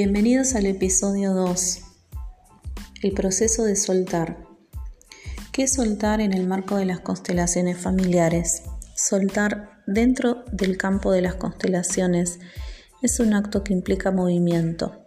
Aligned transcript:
Bienvenidos 0.00 0.54
al 0.54 0.66
episodio 0.66 1.34
2, 1.34 1.80
el 3.02 3.14
proceso 3.14 3.64
de 3.64 3.74
soltar. 3.74 4.46
¿Qué 5.50 5.64
es 5.64 5.72
soltar 5.72 6.20
en 6.20 6.32
el 6.32 6.46
marco 6.46 6.76
de 6.76 6.84
las 6.84 7.00
constelaciones 7.00 7.78
familiares? 7.78 8.62
Soltar 8.94 9.82
dentro 9.88 10.44
del 10.52 10.76
campo 10.76 11.10
de 11.10 11.22
las 11.22 11.34
constelaciones 11.34 12.38
es 13.02 13.18
un 13.18 13.34
acto 13.34 13.64
que 13.64 13.72
implica 13.72 14.12
movimiento. 14.12 15.04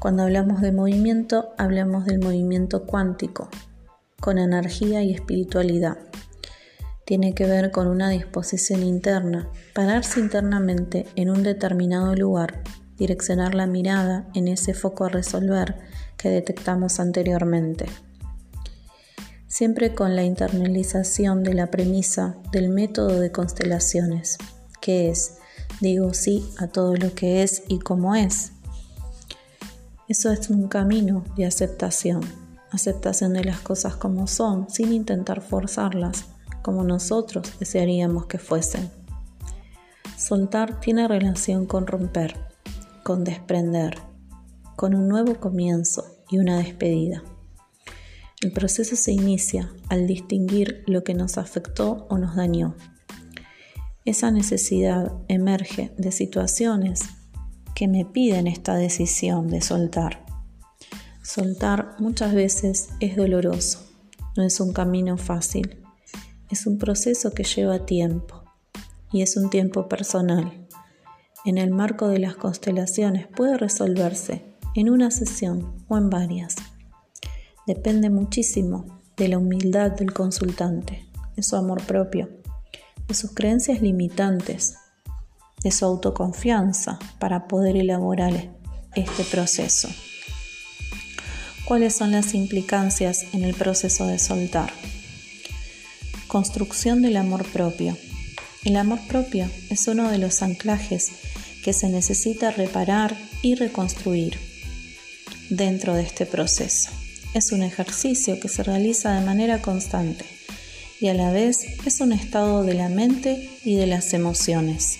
Cuando 0.00 0.24
hablamos 0.24 0.60
de 0.60 0.72
movimiento, 0.72 1.50
hablamos 1.56 2.04
del 2.04 2.18
movimiento 2.18 2.84
cuántico, 2.84 3.48
con 4.18 4.38
energía 4.38 5.04
y 5.04 5.12
espiritualidad. 5.14 5.98
Tiene 7.04 7.32
que 7.32 7.46
ver 7.46 7.70
con 7.70 7.86
una 7.86 8.10
disposición 8.10 8.82
interna, 8.82 9.48
pararse 9.72 10.18
internamente 10.18 11.06
en 11.14 11.30
un 11.30 11.44
determinado 11.44 12.16
lugar 12.16 12.64
direccionar 12.98 13.54
la 13.54 13.66
mirada 13.66 14.26
en 14.34 14.48
ese 14.48 14.74
foco 14.74 15.04
a 15.04 15.08
resolver 15.08 15.76
que 16.16 16.28
detectamos 16.28 17.00
anteriormente. 17.00 17.86
Siempre 19.46 19.94
con 19.94 20.14
la 20.14 20.24
internalización 20.24 21.42
de 21.42 21.54
la 21.54 21.70
premisa 21.70 22.36
del 22.52 22.68
método 22.68 23.20
de 23.20 23.32
constelaciones, 23.32 24.36
que 24.80 25.08
es, 25.08 25.38
digo 25.80 26.12
sí 26.12 26.46
a 26.58 26.66
todo 26.66 26.96
lo 26.96 27.14
que 27.14 27.42
es 27.42 27.62
y 27.68 27.78
como 27.78 28.14
es. 28.14 28.52
Eso 30.08 30.30
es 30.30 30.50
un 30.50 30.68
camino 30.68 31.24
de 31.36 31.46
aceptación, 31.46 32.20
aceptación 32.70 33.32
de 33.32 33.44
las 33.44 33.60
cosas 33.60 33.96
como 33.96 34.26
son, 34.26 34.68
sin 34.68 34.92
intentar 34.92 35.40
forzarlas, 35.40 36.26
como 36.62 36.82
nosotros 36.82 37.58
desearíamos 37.58 38.26
que 38.26 38.38
fuesen. 38.38 38.90
Soltar 40.16 40.80
tiene 40.80 41.06
relación 41.08 41.64
con 41.64 41.86
romper 41.86 42.47
con 43.08 43.24
desprender, 43.24 43.96
con 44.76 44.94
un 44.94 45.08
nuevo 45.08 45.40
comienzo 45.40 46.18
y 46.28 46.36
una 46.36 46.58
despedida. 46.58 47.24
El 48.42 48.52
proceso 48.52 48.96
se 48.96 49.12
inicia 49.12 49.72
al 49.88 50.06
distinguir 50.06 50.84
lo 50.86 51.04
que 51.04 51.14
nos 51.14 51.38
afectó 51.38 52.06
o 52.10 52.18
nos 52.18 52.36
dañó. 52.36 52.76
Esa 54.04 54.30
necesidad 54.30 55.10
emerge 55.28 55.90
de 55.96 56.12
situaciones 56.12 57.00
que 57.74 57.88
me 57.88 58.04
piden 58.04 58.46
esta 58.46 58.74
decisión 58.74 59.48
de 59.48 59.62
soltar. 59.62 60.26
Soltar 61.22 61.96
muchas 61.98 62.34
veces 62.34 62.90
es 63.00 63.16
doloroso, 63.16 63.86
no 64.36 64.42
es 64.42 64.60
un 64.60 64.74
camino 64.74 65.16
fácil, 65.16 65.82
es 66.50 66.66
un 66.66 66.76
proceso 66.76 67.30
que 67.30 67.44
lleva 67.44 67.86
tiempo 67.86 68.44
y 69.10 69.22
es 69.22 69.38
un 69.38 69.48
tiempo 69.48 69.88
personal 69.88 70.67
en 71.44 71.58
el 71.58 71.70
marco 71.70 72.08
de 72.08 72.18
las 72.18 72.36
constelaciones 72.36 73.26
puede 73.26 73.56
resolverse 73.56 74.44
en 74.74 74.90
una 74.90 75.10
sesión 75.10 75.84
o 75.88 75.96
en 75.96 76.10
varias. 76.10 76.56
Depende 77.66 78.10
muchísimo 78.10 79.00
de 79.16 79.28
la 79.28 79.38
humildad 79.38 79.92
del 79.92 80.12
consultante, 80.12 81.06
de 81.36 81.42
su 81.42 81.56
amor 81.56 81.82
propio, 81.82 82.28
de 83.06 83.14
sus 83.14 83.34
creencias 83.34 83.82
limitantes, 83.82 84.76
de 85.62 85.70
su 85.70 85.84
autoconfianza 85.84 86.98
para 87.18 87.48
poder 87.48 87.76
elaborar 87.76 88.54
este 88.94 89.24
proceso. 89.24 89.88
¿Cuáles 91.66 91.94
son 91.94 92.12
las 92.12 92.34
implicancias 92.34 93.34
en 93.34 93.44
el 93.44 93.54
proceso 93.54 94.06
de 94.06 94.18
soltar? 94.18 94.70
Construcción 96.26 97.02
del 97.02 97.16
amor 97.16 97.44
propio. 97.50 97.96
El 98.64 98.76
amor 98.76 99.00
propio 99.08 99.50
es 99.70 99.86
uno 99.88 100.10
de 100.10 100.18
los 100.18 100.42
anclajes 100.42 101.10
que 101.62 101.72
se 101.72 101.88
necesita 101.88 102.50
reparar 102.50 103.16
y 103.42 103.54
reconstruir 103.54 104.38
dentro 105.50 105.94
de 105.94 106.02
este 106.02 106.26
proceso. 106.26 106.90
Es 107.34 107.52
un 107.52 107.62
ejercicio 107.62 108.40
que 108.40 108.48
se 108.48 108.62
realiza 108.62 109.12
de 109.12 109.24
manera 109.24 109.60
constante 109.60 110.24
y 111.00 111.08
a 111.08 111.14
la 111.14 111.30
vez 111.30 111.64
es 111.86 112.00
un 112.00 112.12
estado 112.12 112.64
de 112.64 112.74
la 112.74 112.88
mente 112.88 113.48
y 113.64 113.76
de 113.76 113.86
las 113.86 114.14
emociones. 114.14 114.98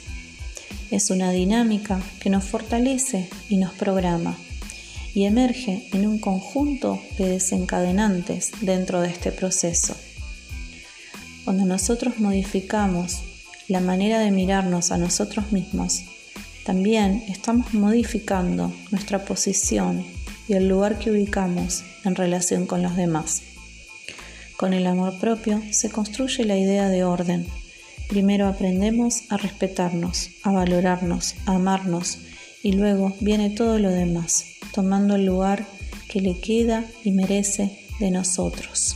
Es 0.91 1.11
una 1.11 1.33
dinámica 1.33 2.01
que 2.21 2.31
nos 2.31 2.45
fortalece 2.45 3.29
y 3.49 3.57
nos 3.57 3.73
programa 3.75 4.39
y 5.15 5.25
emerge 5.25 5.89
en 5.93 6.07
un 6.07 6.19
conjunto 6.19 7.01
de 7.19 7.29
desencadenantes 7.29 8.53
dentro 8.61 9.01
de 9.01 9.09
este 9.09 9.33
proceso. 9.33 9.97
Cuando 11.45 11.65
nosotros 11.65 12.19
modificamos 12.21 13.23
la 13.69 13.81
manera 13.81 14.19
de 14.21 14.31
mirarnos 14.31 14.93
a 14.93 14.99
nosotros 14.99 15.51
mismos, 15.51 16.03
también 16.69 17.25
estamos 17.29 17.73
modificando 17.73 18.71
nuestra 18.91 19.25
posición 19.25 20.05
y 20.49 20.53
el 20.53 20.69
lugar 20.69 20.99
que 20.99 21.11
ubicamos 21.11 21.83
en 22.05 22.15
relación 22.15 22.67
con 22.67 22.83
los 22.83 22.95
demás. 22.95 23.41
Con 24.59 24.75
el 24.75 24.87
amor 24.87 25.19
propio 25.19 25.63
se 25.71 25.89
construye 25.89 26.45
la 26.45 26.59
idea 26.59 26.91
de 26.91 27.05
orden. 27.05 27.47
Primero 28.11 28.47
aprendemos 28.47 29.23
a 29.31 29.39
respetarnos, 29.39 30.29
a 30.43 30.53
valorarnos, 30.53 31.37
a 31.47 31.55
amarnos 31.55 32.19
y 32.63 32.73
luego 32.73 33.15
viene 33.21 33.49
todo 33.49 33.79
lo 33.79 33.89
demás, 33.89 34.45
tomando 34.75 35.15
el 35.15 35.25
lugar 35.25 35.65
que 36.07 36.21
le 36.21 36.39
queda 36.39 36.85
y 37.03 37.13
merece 37.13 37.79
de 37.99 38.11
nosotros. 38.11 38.95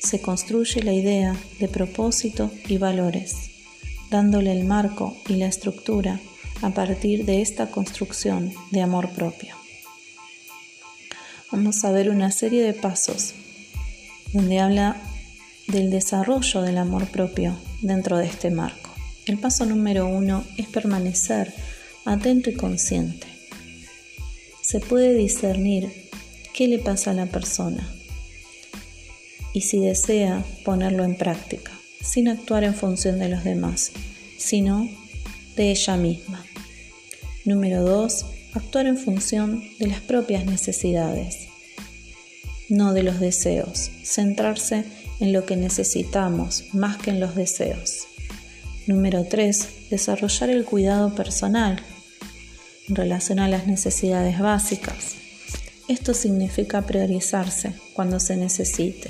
Se 0.00 0.22
construye 0.22 0.82
la 0.82 0.94
idea 0.94 1.36
de 1.60 1.68
propósito 1.68 2.50
y 2.66 2.78
valores, 2.78 3.50
dándole 4.10 4.52
el 4.52 4.64
marco 4.64 5.18
y 5.28 5.34
la 5.34 5.48
estructura 5.48 6.18
a 6.62 6.70
partir 6.70 7.24
de 7.24 7.40
esta 7.40 7.70
construcción 7.70 8.52
de 8.70 8.82
amor 8.82 9.10
propio. 9.10 9.54
Vamos 11.50 11.84
a 11.84 11.92
ver 11.92 12.10
una 12.10 12.30
serie 12.30 12.62
de 12.62 12.74
pasos 12.74 13.34
donde 14.32 14.60
habla 14.60 15.00
del 15.68 15.90
desarrollo 15.90 16.62
del 16.62 16.78
amor 16.78 17.06
propio 17.08 17.56
dentro 17.80 18.18
de 18.18 18.26
este 18.26 18.50
marco. 18.50 18.90
El 19.26 19.38
paso 19.38 19.66
número 19.66 20.06
uno 20.06 20.44
es 20.56 20.66
permanecer 20.66 21.52
atento 22.04 22.50
y 22.50 22.54
consciente. 22.54 23.26
Se 24.62 24.80
puede 24.80 25.14
discernir 25.14 26.10
qué 26.54 26.68
le 26.68 26.78
pasa 26.78 27.12
a 27.12 27.14
la 27.14 27.26
persona 27.26 27.88
y 29.52 29.62
si 29.62 29.80
desea 29.80 30.44
ponerlo 30.64 31.04
en 31.04 31.16
práctica, 31.16 31.72
sin 32.02 32.28
actuar 32.28 32.64
en 32.64 32.74
función 32.74 33.18
de 33.18 33.28
los 33.28 33.44
demás, 33.44 33.92
sino 34.38 34.88
de 35.56 35.70
ella 35.70 35.96
misma. 35.96 36.47
Número 37.48 37.82
2. 37.82 38.26
Actuar 38.52 38.86
en 38.86 38.98
función 38.98 39.64
de 39.78 39.86
las 39.86 40.02
propias 40.02 40.44
necesidades, 40.44 41.48
no 42.68 42.92
de 42.92 43.02
los 43.02 43.20
deseos. 43.20 43.90
Centrarse 44.04 44.84
en 45.18 45.32
lo 45.32 45.46
que 45.46 45.56
necesitamos 45.56 46.64
más 46.74 46.98
que 46.98 47.08
en 47.08 47.20
los 47.20 47.34
deseos. 47.34 48.02
Número 48.86 49.24
3. 49.24 49.88
Desarrollar 49.88 50.50
el 50.50 50.66
cuidado 50.66 51.14
personal 51.14 51.80
en 52.86 52.94
relación 52.94 53.38
a 53.38 53.48
las 53.48 53.66
necesidades 53.66 54.38
básicas. 54.38 55.14
Esto 55.88 56.12
significa 56.12 56.82
priorizarse 56.82 57.72
cuando 57.94 58.20
se 58.20 58.36
necesite. 58.36 59.08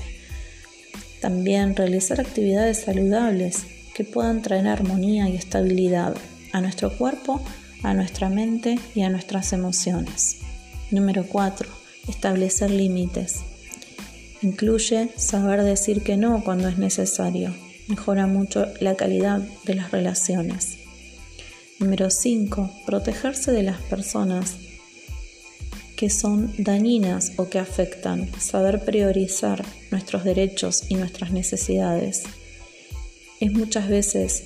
También 1.20 1.74
realizar 1.74 2.20
actividades 2.20 2.82
saludables 2.82 3.64
que 3.94 4.04
puedan 4.04 4.42
traer 4.42 4.68
armonía 4.68 5.28
y 5.28 5.34
estabilidad 5.34 6.14
a 6.52 6.60
nuestro 6.60 6.96
cuerpo 6.96 7.42
a 7.82 7.94
nuestra 7.94 8.28
mente 8.28 8.78
y 8.94 9.02
a 9.02 9.10
nuestras 9.10 9.52
emociones. 9.52 10.38
Número 10.90 11.26
4. 11.26 11.68
Establecer 12.08 12.70
límites. 12.70 13.40
Incluye 14.42 15.10
saber 15.16 15.62
decir 15.62 16.02
que 16.02 16.16
no 16.16 16.42
cuando 16.44 16.68
es 16.68 16.78
necesario. 16.78 17.54
Mejora 17.88 18.26
mucho 18.26 18.66
la 18.80 18.94
calidad 18.94 19.40
de 19.64 19.74
las 19.74 19.90
relaciones. 19.90 20.78
Número 21.78 22.10
5. 22.10 22.70
Protegerse 22.86 23.52
de 23.52 23.62
las 23.62 23.80
personas 23.82 24.56
que 25.96 26.10
son 26.10 26.52
dañinas 26.58 27.32
o 27.36 27.48
que 27.48 27.58
afectan. 27.58 28.30
Saber 28.40 28.84
priorizar 28.84 29.64
nuestros 29.90 30.24
derechos 30.24 30.84
y 30.88 30.94
nuestras 30.94 31.32
necesidades. 31.32 32.22
Es 33.40 33.52
muchas 33.52 33.88
veces 33.88 34.44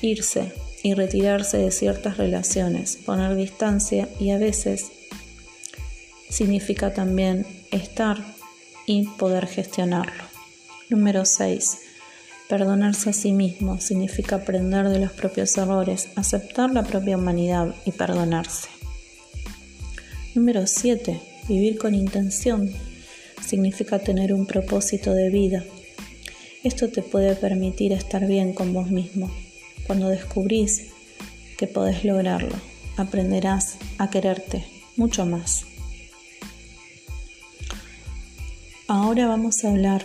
irse 0.00 0.52
y 0.82 0.94
retirarse 0.94 1.58
de 1.58 1.70
ciertas 1.70 2.16
relaciones, 2.16 2.96
poner 2.96 3.34
distancia 3.36 4.08
y 4.18 4.30
a 4.30 4.38
veces 4.38 4.90
significa 6.28 6.92
también 6.92 7.46
estar 7.70 8.18
y 8.86 9.06
poder 9.06 9.46
gestionarlo. 9.46 10.24
Número 10.88 11.24
6. 11.24 11.78
Perdonarse 12.48 13.10
a 13.10 13.12
sí 13.12 13.32
mismo 13.32 13.80
significa 13.80 14.36
aprender 14.36 14.88
de 14.88 14.98
los 14.98 15.12
propios 15.12 15.56
errores, 15.56 16.08
aceptar 16.16 16.70
la 16.70 16.82
propia 16.82 17.16
humanidad 17.16 17.74
y 17.84 17.92
perdonarse. 17.92 18.68
Número 20.34 20.66
7. 20.66 21.20
Vivir 21.48 21.78
con 21.78 21.94
intención 21.94 22.70
significa 23.44 23.98
tener 23.98 24.32
un 24.32 24.46
propósito 24.46 25.12
de 25.12 25.30
vida. 25.30 25.64
Esto 26.62 26.88
te 26.88 27.02
puede 27.02 27.34
permitir 27.34 27.92
estar 27.92 28.26
bien 28.26 28.52
con 28.52 28.72
vos 28.72 28.90
mismo, 28.90 29.30
cuando 29.86 30.08
descubrís 30.08 30.88
que 31.58 31.66
podés 31.66 32.04
lograrlo, 32.04 32.56
aprenderás 32.96 33.76
a 33.98 34.10
quererte 34.10 34.64
mucho 34.96 35.26
más. 35.26 35.64
Ahora 38.88 39.26
vamos 39.26 39.64
a 39.64 39.70
hablar 39.70 40.04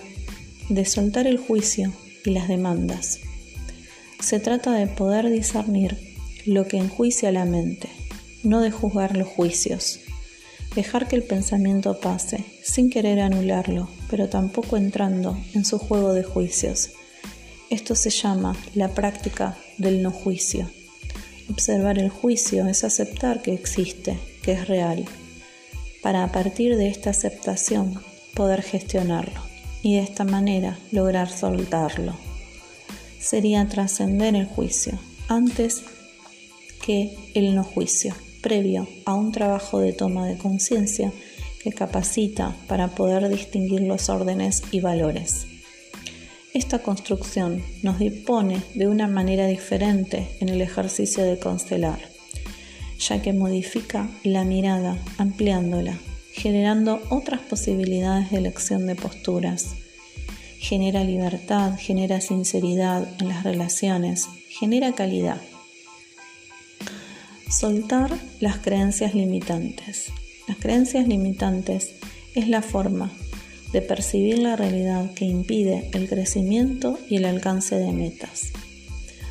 de 0.69 0.85
soltar 0.85 1.27
el 1.27 1.37
juicio 1.37 1.91
y 2.25 2.31
las 2.31 2.47
demandas. 2.47 3.19
Se 4.19 4.39
trata 4.39 4.73
de 4.73 4.87
poder 4.87 5.29
discernir 5.29 5.97
lo 6.45 6.67
que 6.67 6.77
enjuicia 6.77 7.31
la 7.31 7.45
mente, 7.45 7.89
no 8.43 8.61
de 8.61 8.71
juzgar 8.71 9.17
los 9.17 9.27
juicios. 9.27 9.99
Dejar 10.75 11.07
que 11.07 11.15
el 11.15 11.23
pensamiento 11.23 11.99
pase 11.99 12.45
sin 12.63 12.89
querer 12.89 13.19
anularlo, 13.19 13.89
pero 14.09 14.29
tampoco 14.29 14.77
entrando 14.77 15.37
en 15.53 15.65
su 15.65 15.79
juego 15.79 16.13
de 16.13 16.23
juicios. 16.23 16.91
Esto 17.69 17.95
se 17.95 18.09
llama 18.09 18.55
la 18.75 18.87
práctica 18.87 19.57
del 19.77 20.01
no 20.01 20.11
juicio. 20.11 20.69
Observar 21.49 21.99
el 21.99 22.09
juicio 22.09 22.65
es 22.65 22.85
aceptar 22.85 23.41
que 23.41 23.53
existe, 23.53 24.17
que 24.41 24.53
es 24.53 24.69
real, 24.69 25.03
para 26.01 26.23
a 26.23 26.31
partir 26.31 26.77
de 26.77 26.87
esta 26.87 27.09
aceptación 27.09 28.01
poder 28.33 28.61
gestionarlo 28.61 29.41
y 29.81 29.95
de 29.95 30.03
esta 30.03 30.23
manera 30.23 30.79
lograr 30.91 31.29
soltarlo. 31.29 32.15
Sería 33.19 33.67
trascender 33.67 34.35
el 34.35 34.45
juicio 34.45 34.97
antes 35.27 35.83
que 36.85 37.17
el 37.33 37.53
no 37.53 37.65
juicio, 37.65 38.15
previo 38.41 38.87
a 39.03 39.13
un 39.13 39.33
trabajo 39.33 39.79
de 39.79 39.91
toma 39.91 40.25
de 40.25 40.37
conciencia 40.37 41.11
que 41.61 41.73
capacita 41.73 42.55
para 42.67 42.87
poder 42.87 43.27
distinguir 43.27 43.81
los 43.81 44.07
órdenes 44.07 44.63
y 44.71 44.79
valores. 44.79 45.56
Esta 46.57 46.79
construcción 46.79 47.61
nos 47.83 47.99
dispone 47.99 48.63
de 48.73 48.87
una 48.87 49.07
manera 49.07 49.45
diferente 49.45 50.27
en 50.39 50.49
el 50.49 50.59
ejercicio 50.63 51.23
de 51.23 51.37
constelar, 51.37 51.99
ya 52.97 53.21
que 53.21 53.31
modifica 53.31 54.09
la 54.23 54.43
mirada 54.43 54.97
ampliándola 55.19 55.99
generando 56.31 56.99
otras 57.09 57.41
posibilidades 57.41 58.31
de 58.31 58.39
elección 58.39 58.87
de 58.87 58.95
posturas. 58.95 59.75
Genera 60.57 61.03
libertad, 61.03 61.77
genera 61.77 62.21
sinceridad 62.21 63.07
en 63.21 63.27
las 63.27 63.43
relaciones, 63.43 64.27
genera 64.49 64.93
calidad. 64.93 65.39
Soltar 67.51 68.17
las 68.39 68.57
creencias 68.57 69.13
limitantes. 69.13 70.11
Las 70.47 70.57
creencias 70.57 71.07
limitantes 71.07 71.93
es 72.33 72.47
la 72.47 72.63
forma 72.63 73.11
de 73.73 73.81
percibir 73.81 74.39
la 74.39 74.55
realidad 74.55 75.13
que 75.13 75.25
impide 75.25 75.89
el 75.93 76.07
crecimiento 76.07 76.99
y 77.09 77.17
el 77.17 77.25
alcance 77.25 77.75
de 77.75 77.91
metas. 77.91 78.51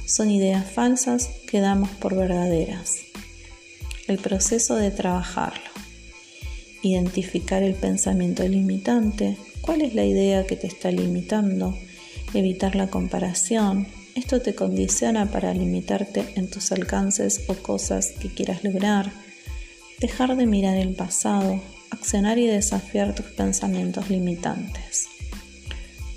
Son 0.06 0.31
ideas 0.31 0.71
falsas 0.71 1.31
que 1.47 1.61
damos 1.61 1.91
por 1.91 2.15
verdaderas. 2.15 2.97
El 4.06 4.19
proceso 4.19 4.77
de 4.77 4.91
trabajarlo 4.91 5.77
identificar 6.87 7.62
el 7.62 7.75
pensamiento 7.75 8.47
limitante, 8.47 9.37
cuál 9.61 9.83
es 9.83 9.94
la 9.94 10.05
idea 10.05 10.47
que 10.47 10.56
te 10.56 10.67
está 10.67 10.91
limitando, 10.91 11.77
evitar 12.35 12.77
la 12.77 12.88
comparación. 12.88 13.87
Esto 14.15 14.41
te 14.41 14.55
condiciona 14.55 15.31
para 15.31 15.53
limitarte 15.53 16.25
en 16.37 16.49
tus 16.49 16.73
alcances 16.73 17.43
o 17.49 17.55
cosas 17.55 18.12
que 18.12 18.29
quieras 18.29 18.65
lograr. 18.65 19.12
Dejar 20.00 20.37
de 20.37 20.47
mirar 20.47 20.77
el 20.77 20.94
pasado, 20.94 21.61
accionar 21.91 22.38
y 22.38 22.47
desafiar 22.47 23.15
tus 23.15 23.27
pensamientos 23.27 24.11
limitantes. 24.11 25.09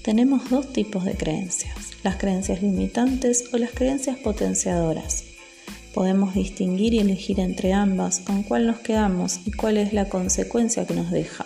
Tenemos 0.03 0.49
dos 0.49 0.71
tipos 0.71 1.05
de 1.05 1.15
creencias, 1.15 1.75
las 2.03 2.15
creencias 2.15 2.61
limitantes 2.61 3.45
o 3.53 3.57
las 3.57 3.71
creencias 3.71 4.17
potenciadoras. 4.17 5.25
Podemos 5.93 6.33
distinguir 6.33 6.93
y 6.93 6.99
elegir 6.99 7.39
entre 7.39 7.73
ambas 7.73 8.19
con 8.19 8.43
cuál 8.43 8.67
nos 8.67 8.79
quedamos 8.79 9.41
y 9.45 9.51
cuál 9.51 9.77
es 9.77 9.93
la 9.93 10.09
consecuencia 10.09 10.87
que 10.87 10.93
nos 10.93 11.11
deja. 11.11 11.45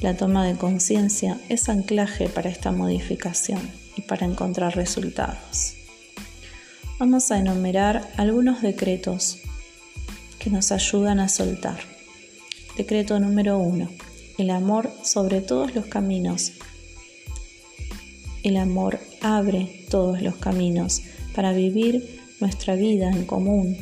La 0.00 0.16
toma 0.16 0.46
de 0.46 0.56
conciencia 0.56 1.38
es 1.48 1.68
anclaje 1.68 2.28
para 2.28 2.50
esta 2.50 2.72
modificación 2.72 3.60
y 3.96 4.02
para 4.02 4.26
encontrar 4.26 4.76
resultados. 4.76 5.74
Vamos 6.98 7.30
a 7.30 7.38
enumerar 7.38 8.10
algunos 8.16 8.62
decretos 8.62 9.38
que 10.38 10.50
nos 10.50 10.72
ayudan 10.72 11.20
a 11.20 11.28
soltar. 11.28 11.93
Decreto 12.76 13.20
número 13.20 13.56
1. 13.58 13.88
El 14.36 14.50
amor 14.50 14.90
sobre 15.04 15.40
todos 15.40 15.76
los 15.76 15.86
caminos. 15.86 16.54
El 18.42 18.56
amor 18.56 18.98
abre 19.20 19.86
todos 19.90 20.20
los 20.20 20.34
caminos 20.34 21.02
para 21.36 21.52
vivir 21.52 22.20
nuestra 22.40 22.74
vida 22.74 23.10
en 23.10 23.26
común 23.26 23.76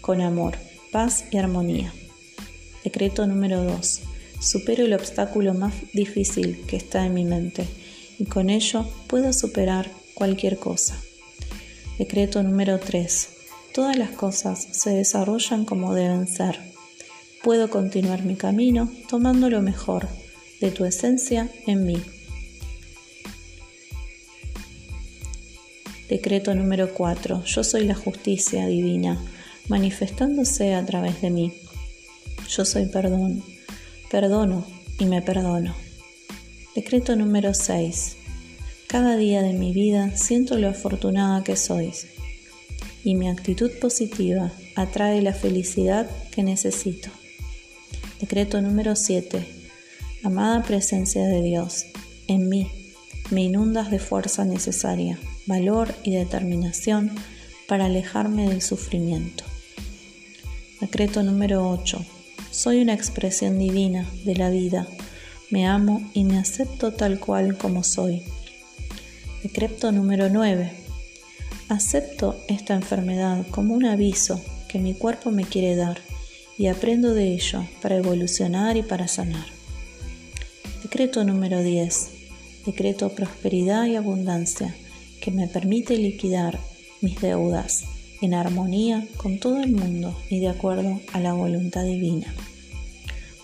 con 0.00 0.22
amor, 0.22 0.56
paz 0.90 1.26
y 1.30 1.36
armonía. 1.36 1.92
Decreto 2.82 3.26
número 3.26 3.62
2. 3.62 4.00
Supero 4.40 4.86
el 4.86 4.94
obstáculo 4.94 5.52
más 5.52 5.74
difícil 5.92 6.64
que 6.66 6.76
está 6.76 7.04
en 7.04 7.12
mi 7.12 7.26
mente 7.26 7.66
y 8.18 8.24
con 8.24 8.48
ello 8.48 8.86
puedo 9.06 9.34
superar 9.34 9.90
cualquier 10.14 10.58
cosa. 10.58 10.98
Decreto 11.98 12.42
número 12.42 12.78
3. 12.78 13.28
Todas 13.74 13.98
las 13.98 14.12
cosas 14.12 14.66
se 14.72 14.92
desarrollan 14.92 15.66
como 15.66 15.92
deben 15.92 16.26
ser. 16.26 16.77
Puedo 17.42 17.70
continuar 17.70 18.24
mi 18.24 18.34
camino 18.34 18.90
tomando 19.08 19.48
lo 19.48 19.62
mejor 19.62 20.08
de 20.60 20.72
tu 20.72 20.84
esencia 20.84 21.48
en 21.66 21.86
mí. 21.86 22.02
Decreto 26.08 26.54
número 26.54 26.92
4. 26.94 27.44
Yo 27.44 27.62
soy 27.62 27.84
la 27.84 27.94
justicia 27.94 28.66
divina, 28.66 29.22
manifestándose 29.68 30.74
a 30.74 30.84
través 30.84 31.20
de 31.20 31.30
mí. 31.30 31.52
Yo 32.48 32.64
soy 32.64 32.86
perdón. 32.86 33.44
Perdono 34.10 34.64
y 34.98 35.04
me 35.04 35.22
perdono. 35.22 35.76
Decreto 36.74 37.14
número 37.14 37.54
6. 37.54 38.16
Cada 38.88 39.16
día 39.16 39.42
de 39.42 39.52
mi 39.52 39.72
vida 39.72 40.16
siento 40.16 40.56
lo 40.56 40.68
afortunada 40.68 41.44
que 41.44 41.56
sois 41.56 42.08
y 43.04 43.14
mi 43.14 43.28
actitud 43.28 43.70
positiva 43.80 44.50
atrae 44.74 45.22
la 45.22 45.32
felicidad 45.32 46.10
que 46.30 46.42
necesito. 46.42 47.10
Decreto 48.20 48.60
número 48.60 48.96
7. 48.96 49.46
Amada 50.24 50.64
presencia 50.64 51.24
de 51.24 51.40
Dios, 51.40 51.86
en 52.26 52.48
mí 52.48 52.68
me 53.30 53.42
inundas 53.42 53.92
de 53.92 54.00
fuerza 54.00 54.44
necesaria 54.44 55.18
valor 55.46 55.94
y 56.02 56.10
determinación 56.10 57.12
para 57.68 57.86
alejarme 57.86 58.48
del 58.48 58.60
sufrimiento. 58.60 59.44
Decreto 60.80 61.22
número 61.22 61.70
8. 61.70 62.04
Soy 62.50 62.82
una 62.82 62.92
expresión 62.92 63.56
divina 63.56 64.04
de 64.24 64.34
la 64.34 64.50
vida. 64.50 64.88
Me 65.50 65.66
amo 65.66 66.02
y 66.12 66.24
me 66.24 66.38
acepto 66.38 66.92
tal 66.92 67.20
cual 67.20 67.56
como 67.56 67.84
soy. 67.84 68.24
Decreto 69.44 69.92
número 69.92 70.28
9. 70.28 70.72
Acepto 71.68 72.36
esta 72.48 72.74
enfermedad 72.74 73.46
como 73.52 73.74
un 73.74 73.84
aviso 73.84 74.40
que 74.66 74.80
mi 74.80 74.94
cuerpo 74.94 75.30
me 75.30 75.44
quiere 75.44 75.76
dar 75.76 76.00
y 76.58 76.66
aprendo 76.66 77.14
de 77.14 77.32
ello 77.32 77.64
para 77.80 77.96
evolucionar 77.96 78.76
y 78.76 78.82
para 78.82 79.06
sanar. 79.06 79.46
Decreto 80.82 81.24
número 81.24 81.62
10. 81.62 82.10
Decreto 82.66 83.10
prosperidad 83.10 83.86
y 83.86 83.94
abundancia 83.94 84.74
que 85.20 85.30
me 85.30 85.46
permite 85.46 85.96
liquidar 85.96 86.58
mis 87.00 87.20
deudas 87.20 87.84
en 88.20 88.34
armonía 88.34 89.06
con 89.16 89.38
todo 89.38 89.62
el 89.62 89.70
mundo 89.70 90.20
y 90.28 90.40
de 90.40 90.48
acuerdo 90.48 91.00
a 91.12 91.20
la 91.20 91.32
voluntad 91.32 91.84
divina. 91.84 92.34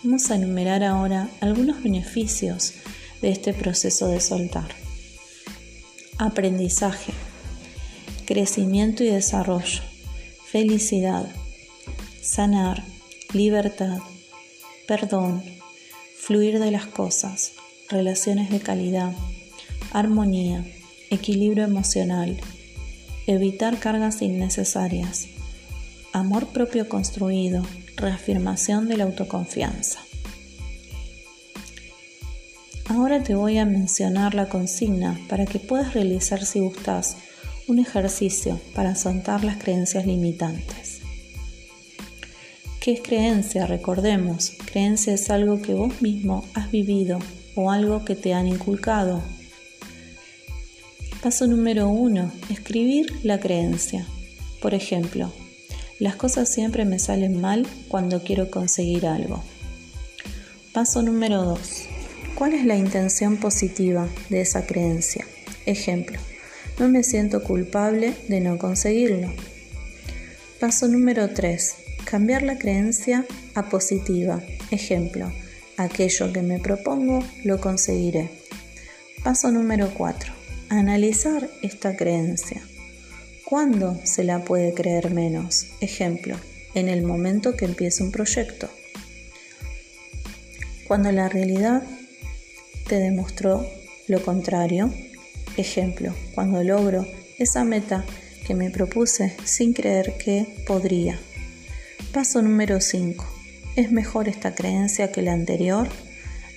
Vamos 0.03 0.31
a 0.31 0.35
enumerar 0.35 0.83
ahora 0.83 1.31
algunos 1.41 1.83
beneficios 1.83 2.75
de 3.23 3.31
este 3.31 3.55
proceso 3.55 4.09
de 4.09 4.21
soltar. 4.21 4.69
Aprendizaje, 6.19 7.13
crecimiento 8.27 9.05
y 9.05 9.07
desarrollo, 9.07 9.83
felicidad, 10.47 11.27
sanar, 12.21 12.83
libertad, 13.35 13.99
perdón, 14.87 15.43
fluir 16.17 16.59
de 16.61 16.71
las 16.71 16.87
cosas, 16.87 17.53
relaciones 17.89 18.51
de 18.51 18.61
calidad, 18.61 19.13
armonía, 19.93 20.65
equilibrio 21.11 21.65
emocional, 21.65 22.37
evitar 23.27 23.79
cargas 23.79 24.23
innecesarias, 24.23 25.27
amor 26.13 26.49
propio 26.49 26.89
construido, 26.89 27.65
reafirmación 27.97 28.89
de 28.89 28.97
la 28.97 29.05
autoconfianza. 29.05 30.01
Ahora 32.87 33.23
te 33.23 33.35
voy 33.35 33.59
a 33.59 33.65
mencionar 33.65 34.35
la 34.35 34.49
consigna 34.49 35.19
para 35.29 35.47
que 35.47 35.59
puedas 35.59 35.95
realizar 35.95 36.45
si 36.45 36.61
gustas 36.61 37.17
un 37.67 37.79
ejercicio 37.79 38.61
para 38.75 38.95
soltar 38.95 39.43
las 39.43 39.57
creencias 39.57 40.07
limitantes. 40.07 40.94
¿Qué 42.85 42.93
es 42.93 43.01
creencia? 43.01 43.67
Recordemos, 43.67 44.53
creencia 44.67 45.15
es 45.15 45.31
algo 45.31 45.63
que 45.63 45.73
vos 45.73 46.03
mismo 46.03 46.45
has 46.53 46.71
vivido 46.71 47.19
o 47.55 47.71
algo 47.71 48.05
que 48.05 48.15
te 48.15 48.35
han 48.35 48.47
inculcado 48.47 49.23
Paso 51.23 51.47
número 51.47 51.89
uno, 51.89 52.31
escribir 52.51 53.07
la 53.23 53.41
creencia. 53.41 54.07
Por 54.61 54.75
ejemplo, 54.75 55.33
Las 55.99 56.17
cosas 56.17 56.53
siempre 56.53 56.85
me 56.85 56.99
salen 56.99 57.41
mal 57.41 57.67
cuando 57.89 58.23
quiero 58.23 58.51
conseguir 58.51 59.07
algo. 59.07 59.43
Paso 60.75 61.01
número 61.01 61.43
2. 61.43 61.61
¿Cuál 62.35 62.53
es 62.53 62.67
la 62.67 62.77
intención 62.77 63.39
positiva 63.39 64.11
de 64.29 64.43
esa 64.43 64.67
creencia? 64.67 65.25
Ejemplo, 65.65 66.19
no 66.79 66.91
me 66.91 67.03
siento 67.03 67.43
culpable 67.43 68.13
de 68.29 68.41
no 68.43 68.59
conseguirlo. 68.59 69.33
Paso 70.61 70.87
número 70.87 71.31
3. 71.31 71.84
Cambiar 72.05 72.43
la 72.43 72.59
creencia 72.59 73.27
a 73.55 73.69
positiva. 73.69 74.43
Ejemplo, 74.71 75.33
aquello 75.77 76.33
que 76.33 76.43
me 76.43 76.59
propongo 76.59 77.25
lo 77.45 77.61
conseguiré. 77.61 78.31
Paso 79.23 79.51
número 79.51 79.93
4. 79.95 80.33
Analizar 80.69 81.49
esta 81.63 81.97
creencia. 81.97 82.63
¿Cuándo 83.45 83.99
se 84.05 84.23
la 84.23 84.45
puede 84.45 84.75
creer 84.75 85.11
menos? 85.11 85.67
Ejemplo, 85.81 86.37
en 86.75 86.89
el 86.89 87.03
momento 87.03 87.57
que 87.57 87.65
empieza 87.65 88.05
un 88.05 88.13
proyecto. 88.13 88.69
Cuando 90.87 91.11
la 91.11 91.29
realidad 91.29 91.83
te 92.87 92.97
demostró 92.97 93.67
lo 94.09 94.23
contrario. 94.23 94.93
Ejemplo, 95.57 96.15
cuando 96.35 96.63
logro 96.63 97.07
esa 97.39 97.65
meta 97.65 98.05
que 98.47 98.55
me 98.55 98.71
propuse 98.71 99.35
sin 99.45 99.73
creer 99.73 100.17
que 100.19 100.47
podría. 100.67 101.19
Paso 102.15 102.43
número 102.43 102.81
5. 102.81 103.27
¿Es 103.75 103.91
mejor 103.91 104.29
esta 104.29 104.55
creencia 104.55 105.11
que 105.11 105.21
la 105.21 105.33
anterior? 105.33 105.89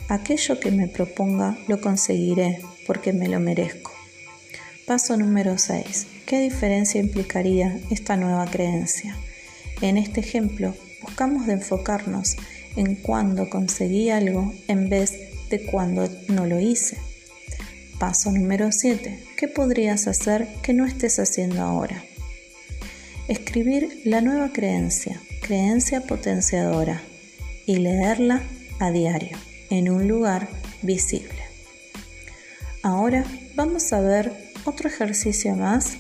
Aquello 0.08 0.60
que 0.60 0.70
me 0.70 0.88
proponga 0.88 1.58
lo 1.68 1.82
conseguiré 1.82 2.62
porque 2.86 3.12
me 3.12 3.28
lo 3.28 3.40
merezco. 3.40 3.92
Paso 4.86 5.18
número 5.18 5.58
6. 5.58 6.06
¿Qué 6.28 6.42
diferencia 6.42 7.02
implicaría 7.02 7.80
esta 7.90 8.18
nueva 8.18 8.46
creencia? 8.46 9.18
En 9.82 9.98
este 9.98 10.20
ejemplo, 10.20 10.76
buscamos 11.02 11.48
de 11.48 11.54
enfocarnos 11.54 12.36
en 12.76 12.94
cuando 12.94 13.50
conseguí 13.50 14.12
algo 14.12 14.54
en 14.68 14.90
vez 14.90 15.16
de 15.50 15.66
cuando 15.66 16.08
no 16.28 16.46
lo 16.46 16.60
hice. 16.60 17.00
Paso 17.98 18.32
número 18.32 18.72
7. 18.72 19.24
¿Qué 19.36 19.48
podrías 19.48 20.06
hacer 20.06 20.48
que 20.62 20.76
no 20.76 20.86
estés 20.86 21.18
haciendo 21.18 21.64
ahora? 21.64 22.04
Escribir 23.28 24.02
la 24.06 24.22
nueva 24.22 24.54
creencia, 24.54 25.20
creencia 25.41 26.01
potenciadora, 26.01 27.01
y 27.65 27.75
leerla 27.77 28.41
a 28.79 28.91
diario, 28.91 29.38
en 29.70 29.89
un 29.89 30.08
lugar 30.08 30.48
visible. 30.82 31.44
Ahora 32.82 33.25
vamos 33.56 33.91
a 33.91 34.00
ver 34.00 34.32
otro 34.63 34.88
ejercicio 34.88 35.56
más 35.56 35.98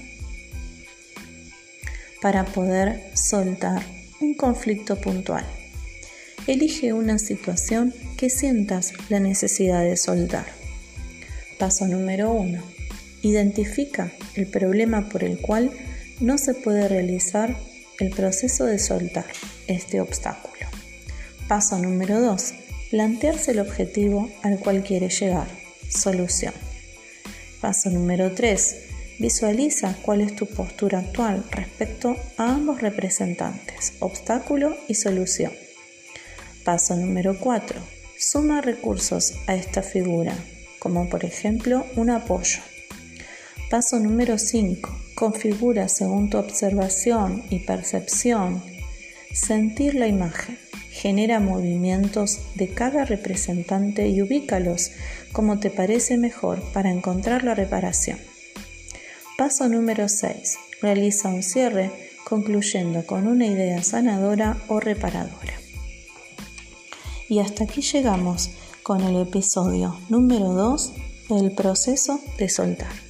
para 2.21 2.45
poder 2.45 3.11
soltar 3.13 3.83
un 4.21 4.33
conflicto 4.33 4.99
puntual. 4.99 5.45
Elige 6.47 6.93
una 6.93 7.19
situación 7.19 7.93
que 8.15 8.29
sientas 8.29 8.93
la 9.09 9.19
necesidad 9.19 9.83
de 9.83 9.97
soltar. 9.97 10.45
Paso 11.59 11.87
número 11.87 12.31
1. 12.31 12.63
Identifica 13.21 14.11
el 14.35 14.47
problema 14.47 15.09
por 15.09 15.25
el 15.25 15.39
cual 15.39 15.71
no 16.21 16.37
se 16.37 16.53
puede 16.53 16.87
realizar 16.87 17.57
el 17.99 18.11
proceso 18.11 18.65
de 18.65 18.79
soltar 18.79 19.25
este 19.67 20.01
obstáculo. 20.01 20.67
Paso 21.47 21.77
número 21.77 22.19
2. 22.19 22.53
Plantearse 22.91 23.51
el 23.51 23.59
objetivo 23.59 24.29
al 24.43 24.59
cual 24.59 24.83
quiere 24.83 25.09
llegar. 25.09 25.47
Solución. 25.89 26.53
Paso 27.61 27.89
número 27.89 28.33
3. 28.33 28.75
Visualiza 29.19 29.95
cuál 30.03 30.21
es 30.21 30.35
tu 30.35 30.45
postura 30.45 30.99
actual 30.99 31.43
respecto 31.51 32.15
a 32.37 32.53
ambos 32.53 32.81
representantes, 32.81 33.93
obstáculo 33.99 34.77
y 34.87 34.93
solución. 34.93 35.51
Paso 36.63 36.95
número 36.95 37.39
4. 37.39 37.79
Suma 38.19 38.61
recursos 38.61 39.33
a 39.47 39.55
esta 39.55 39.81
figura, 39.81 40.35
como 40.79 41.09
por 41.09 41.25
ejemplo 41.25 41.85
un 41.95 42.09
apoyo. 42.09 42.59
Paso 43.69 43.99
número 43.99 44.37
5. 44.37 44.96
Configura 45.17 45.87
según 45.87 46.29
tu 46.29 46.37
observación 46.37 47.43
y 47.49 47.57
percepción. 47.57 48.61
Sentir 49.33 49.95
la 49.95 50.07
imagen. 50.07 50.59
Genera 50.91 51.39
movimientos 51.39 52.37
de 52.53 52.69
cada 52.69 53.03
representante 53.03 54.09
y 54.09 54.21
ubícalos 54.21 54.91
como 55.31 55.59
te 55.59 55.71
parece 55.71 56.17
mejor 56.19 56.61
para 56.71 56.91
encontrar 56.91 57.43
la 57.43 57.55
reparación. 57.55 58.19
Paso 59.39 59.67
número 59.67 60.07
6. 60.07 60.59
Realiza 60.83 61.29
un 61.29 61.41
cierre 61.41 61.89
concluyendo 62.23 63.03
con 63.07 63.25
una 63.25 63.47
idea 63.47 63.81
sanadora 63.81 64.61
o 64.67 64.79
reparadora. 64.79 65.55
Y 67.27 67.39
hasta 67.39 67.63
aquí 67.63 67.81
llegamos 67.81 68.51
con 68.83 69.01
el 69.01 69.19
episodio 69.19 69.99
número 70.09 70.53
2 70.53 70.93
del 71.29 71.55
proceso 71.55 72.21
de 72.37 72.49
soltar. 72.49 73.06